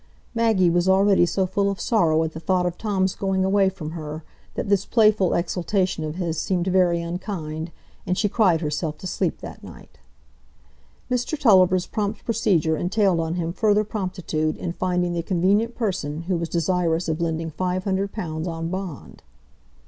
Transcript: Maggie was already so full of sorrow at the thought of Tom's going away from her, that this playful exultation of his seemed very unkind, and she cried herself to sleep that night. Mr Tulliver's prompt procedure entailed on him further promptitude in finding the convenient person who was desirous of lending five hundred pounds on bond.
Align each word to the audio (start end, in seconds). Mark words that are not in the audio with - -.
Maggie 0.33 0.71
was 0.71 0.89
already 0.89 1.27
so 1.27 1.45
full 1.45 1.69
of 1.69 1.79
sorrow 1.79 2.23
at 2.23 2.31
the 2.33 2.39
thought 2.39 2.65
of 2.65 2.75
Tom's 2.75 3.13
going 3.13 3.45
away 3.45 3.69
from 3.69 3.91
her, 3.91 4.23
that 4.55 4.67
this 4.67 4.83
playful 4.83 5.35
exultation 5.35 6.03
of 6.03 6.15
his 6.15 6.41
seemed 6.41 6.65
very 6.65 6.99
unkind, 7.03 7.71
and 8.07 8.17
she 8.17 8.27
cried 8.27 8.61
herself 8.61 8.97
to 8.97 9.05
sleep 9.05 9.41
that 9.41 9.63
night. 9.63 9.99
Mr 11.11 11.39
Tulliver's 11.39 11.85
prompt 11.85 12.25
procedure 12.25 12.75
entailed 12.75 13.19
on 13.19 13.35
him 13.35 13.53
further 13.53 13.83
promptitude 13.83 14.57
in 14.57 14.71
finding 14.73 15.13
the 15.13 15.21
convenient 15.21 15.75
person 15.75 16.23
who 16.23 16.35
was 16.35 16.49
desirous 16.49 17.07
of 17.07 17.21
lending 17.21 17.51
five 17.51 17.83
hundred 17.83 18.11
pounds 18.11 18.47
on 18.47 18.69
bond. 18.69 19.21